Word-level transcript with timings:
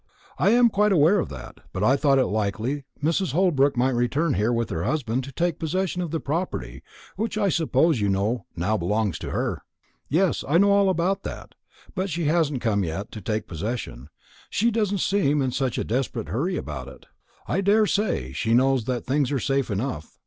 "I 0.39 0.49
am 0.49 0.69
quite 0.69 0.91
aware 0.91 1.19
of 1.19 1.29
that; 1.29 1.59
but 1.71 1.83
I 1.83 1.95
thought 1.95 2.17
it 2.17 2.25
likely 2.25 2.85
Mrs. 3.03 3.33
Holbrook 3.33 3.77
might 3.77 3.91
return 3.93 4.33
here 4.33 4.51
with 4.51 4.71
her 4.71 4.83
husband, 4.83 5.23
to 5.25 5.31
take 5.31 5.59
possession 5.59 6.01
of 6.01 6.09
the 6.09 6.19
property, 6.19 6.81
which 7.17 7.37
I 7.37 7.49
suppose 7.49 8.01
you 8.01 8.09
know 8.09 8.47
now 8.55 8.77
belongs 8.77 9.19
to 9.19 9.29
her." 9.29 9.61
"Yes, 10.09 10.43
I 10.49 10.57
know 10.57 10.71
all 10.71 10.89
about 10.89 11.21
that; 11.21 11.53
but 11.93 12.09
she 12.09 12.23
hasn't 12.25 12.61
come 12.61 12.83
yet 12.83 13.11
to 13.11 13.21
take 13.21 13.45
possession; 13.45 14.09
she 14.49 14.71
doesn't 14.71 15.01
seem 15.01 15.39
in 15.39 15.51
such 15.51 15.77
a 15.77 15.83
desperate 15.83 16.29
hurry 16.29 16.57
about 16.57 16.87
it. 16.87 17.05
I 17.47 17.61
daresay 17.61 18.31
she 18.31 18.55
knows 18.55 18.85
that 18.85 19.05
things 19.05 19.31
are 19.31 19.39
safe 19.39 19.69
enough. 19.69 20.17